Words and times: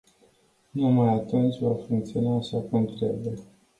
Numai 0.73 1.13
atunci 1.13 1.57
va 1.59 1.73
funcționa 1.75 2.35
așa 2.35 2.59
cum 2.61 2.85
trebuie. 2.85 3.33